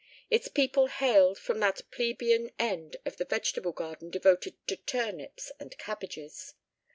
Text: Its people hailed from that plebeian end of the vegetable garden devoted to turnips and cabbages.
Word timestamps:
Its 0.31 0.47
people 0.47 0.87
hailed 0.87 1.37
from 1.37 1.59
that 1.59 1.81
plebeian 1.91 2.49
end 2.57 2.97
of 3.05 3.17
the 3.17 3.23
vegetable 3.25 3.71
garden 3.71 4.09
devoted 4.09 4.55
to 4.65 4.75
turnips 4.75 5.51
and 5.59 5.77
cabbages. 5.77 6.55